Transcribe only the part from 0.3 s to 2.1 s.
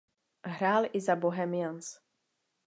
Hrál i za Bohemians.